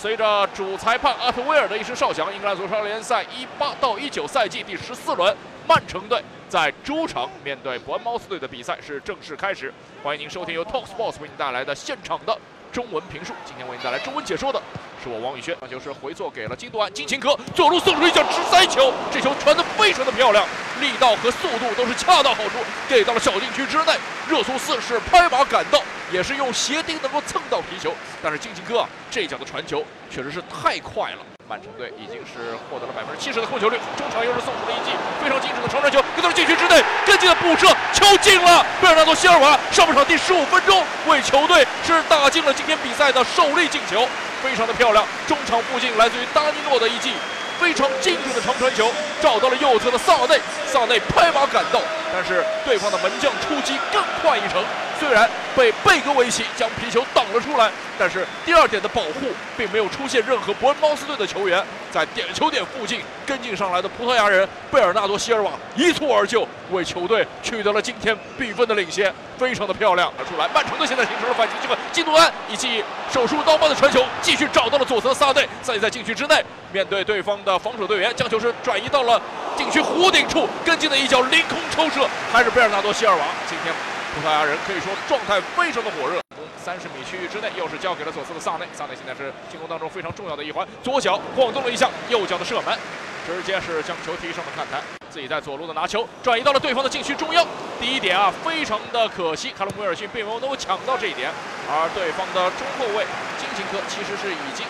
[0.00, 5.36] 随着主裁判阿特威尔的一声哨响，英格兰足超联赛一八到一九赛季第十四轮，
[5.68, 9.70] 曼城队在主场面对伯恩茅斯队的比赛是正式开始。
[10.02, 12.34] 欢迎您收听由 Talk Sports 为您带来的现场的
[12.72, 13.34] 中文评述。
[13.44, 14.58] 今天为您带来中文解说的
[15.04, 15.54] 是我王宇轩。
[15.68, 20.42] 球是回做给了金多安，金琴科左路送出一脚直塞球，这球传得非常的漂亮，
[20.80, 22.56] 力道和速度都是恰到好处，
[22.88, 23.92] 给到了小禁区之内。
[24.26, 25.78] 热苏斯是拍马赶到。
[26.12, 31.18] 也是用鞋钉能够蹭到皮球，但是金琴科啊，这脚的传球确实是太快了。
[31.48, 38.64] 曼城队已经是获得了百分之七十的控球率，中场又是送出了一记非常精准的长传球，给到了禁区之内，跟进的补射，球进了。
[38.80, 44.06] 贝尔纳多·希尔瓦上半场第十五分钟为球队是打进了今天比赛的首粒进球，
[44.42, 45.04] 非常的漂亮。
[45.26, 47.10] 中场附近来自于达尼诺的一记
[47.58, 51.80] 非常精准的长传球，找到了右侧的萨内，萨内拍马赶到，
[52.12, 54.62] 但是对方的门将出击更快一程。
[55.00, 70.12] 虽然被贝格维奇将皮球挡了出来，但是第二点的保护并没有出现任何伯恩茅斯队的球员在点球点附近跟进上来的葡萄牙人贝尔纳多·希尔瓦一蹴而就，为球队取得了今天比分的领先，非常的漂亮。
[70.18, 79.20] 而出来，曼城队现在形成了反击机会，基努安以及手术刀般的传球继续找到了左侧萨内，萨内在禁区之内面对对方的防守队员，将球是转移到了
[79.56, 83.74] 禁区弧顶处，跟进的一脚凌空抽射，还是贝尔纳多·希尔瓦今天。
[84.14, 92.76] 葡萄牙人可以说状态非常的火热，从三十米区域之内又是交给了左侧的萨内，萨内现在是进攻当中非常重要的一环，左脚晃动了一下，右脚的射门，
[93.24, 97.46] 直接是将球踢上了看台，自己在左路的拿球转移到了对方的禁区中央，
[97.80, 101.30] 第一点啊，非常的可惜，卡隆威尔逊并没有能够抢到这一点，
[101.70, 103.06] 而对方的中后卫
[103.38, 104.66] 金琴科其实是已经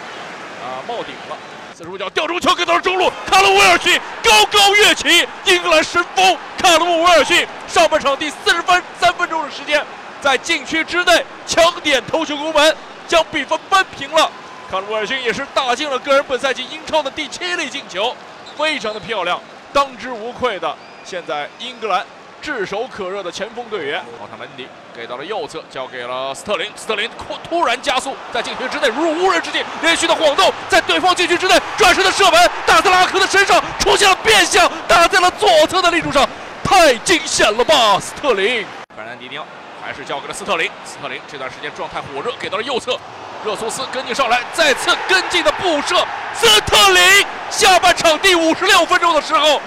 [0.63, 1.37] 啊冒顶了，
[1.75, 7.47] 四十五脚吊中球给到了中路，卡隆威尔逊高高跃起，英格兰神锋卡隆威尔逊。
[7.67, 9.13] 上半场第四十分三
[9.51, 9.85] 时间，
[10.21, 12.77] 在禁区之内抢点头球攻门，
[13.09, 14.31] 将比分扳平了。
[14.71, 18.15] 卡鲁尔逊也是打进了个人本赛季英超的第七粒进球，
[18.57, 19.41] 非常的漂亮，
[19.73, 20.77] 当之无愧的。
[21.05, 22.05] 现在英格兰
[22.41, 36.29] 炙手可热的前锋队员奥塔门迪给到了右侧，交给了斯特林，斯特林突突然加速，在禁区之内如无人之境，连续的晃动，在对方禁区之内转身的射门，打在拉克的身上出现了变向，打在了左侧的立柱上。
[36.63, 38.65] 太惊险了吧，斯特林！
[39.01, 39.47] 费尔南迪尼奥
[39.83, 40.71] 还是交给了斯特林。
[40.85, 42.99] 斯特林这段时间状态火热，给到了右侧，
[43.43, 46.07] 热苏斯跟进上来，再次跟进的布射。
[46.35, 49.59] 斯特林下半场第五十六分钟的时候，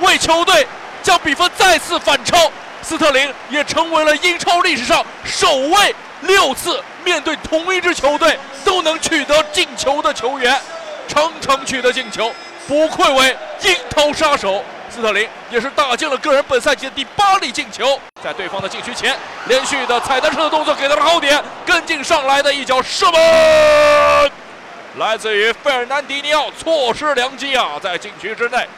[0.00, 0.66] 为球队
[1.02, 2.52] 将比分再次反超。
[2.82, 10.60] 斯特林也成为了英超历史上首位六次面对同一支球队都能取得进球的球员，
[11.08, 12.30] 场场取得进球，
[12.66, 14.62] 不愧为英超杀手。
[14.90, 24.30] 斯特林也是打进了个人本赛季的第八粒进球，在对方的禁区前连续的踩单车的动作给到了后点，跟进上来的一脚射门，
[24.98, 28.68] 来自于费尔南迪尼奥，错失良机啊，在禁区之内。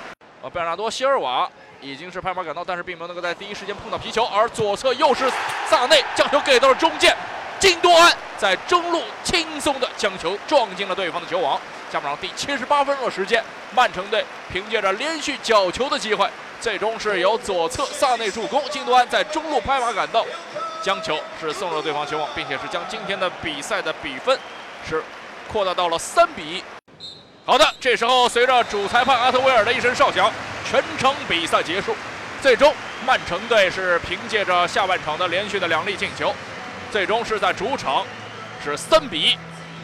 [0.41, 5.28] 呃，贝尔纳多·希尔瓦已经是拍马赶到，但是并没有能够在第一时间碰到皮球，而左侧又是
[5.69, 7.12] 萨内将球给到了中间，
[7.59, 11.59] 金多安在中路轻松的将球撞进了对方的球网。
[11.91, 13.43] 下半场第七十八分钟的时间，
[13.75, 14.22] 曼城队
[14.53, 16.28] 凭借着连续角球的机会，
[16.60, 20.27] 最终是由左侧萨内助攻，金多安在中路拍马赶到，
[20.83, 24.38] 将球是送入对方球网，并且是将今天的比赛的比分
[24.87, 25.03] 是
[25.50, 26.62] 扩大到了三比一。
[27.47, 30.31] 好的，这时候随着主裁判阿特威尔的一声哨响，
[30.71, 31.97] 全场比赛结束。
[32.43, 32.75] 最终，
[33.06, 36.34] 曼城队是凭借着下半场的连续的两粒进球，
[36.93, 38.04] 最终是在主场
[38.70, 39.36] 是三比一。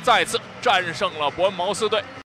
[0.03, 2.03] 再次战胜了伯恩茅斯队。